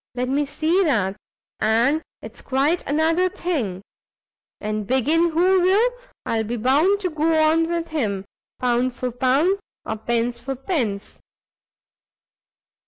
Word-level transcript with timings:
let 0.15 0.27
me 0.27 0.47
see 0.47 0.83
that, 0.83 1.15
and 1.59 2.01
it's 2.23 2.41
quite 2.41 2.83
another 2.89 3.29
thing: 3.29 3.83
and 4.59 4.87
begin 4.87 5.29
who 5.29 5.59
will, 5.61 5.91
I'll 6.25 6.43
be 6.43 6.57
bound 6.57 7.01
to 7.01 7.11
go 7.11 7.31
on 7.43 7.67
with 7.69 7.89
him, 7.89 8.25
pound 8.59 8.95
for 8.95 9.11
pound, 9.11 9.59
or 9.85 9.97
pence 9.97 10.39
for 10.39 10.55
pence. 10.55 11.19